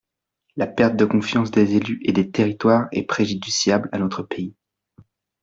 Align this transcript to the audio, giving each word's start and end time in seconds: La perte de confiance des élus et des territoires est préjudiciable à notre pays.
La 0.55 0.65
perte 0.65 0.95
de 0.95 1.05
confiance 1.05 1.51
des 1.51 1.75
élus 1.75 1.99
et 2.03 2.11
des 2.11 2.31
territoires 2.31 2.87
est 2.91 3.03
préjudiciable 3.03 3.87
à 3.91 3.99
notre 3.99 4.23
pays. 4.23 4.55